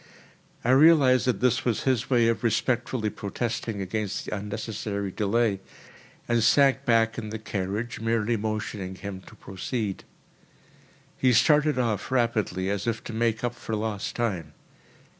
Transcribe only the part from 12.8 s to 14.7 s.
if to make up for lost time.